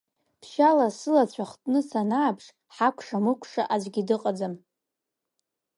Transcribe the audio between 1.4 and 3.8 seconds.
хтны санааԥш, ҳакәша-мыкәша